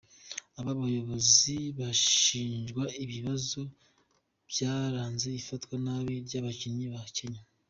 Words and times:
Aba 0.59 0.71
bayobozi 0.79 1.57
bashinjwa 1.79 2.83
ibibazo 3.03 3.61
byaranze 4.51 5.27
ifatwa 5.39 5.75
nabi 5.85 6.13
ry'abakinnyi 6.27 6.87
ba 6.95 7.01
Kenya. 7.15 7.41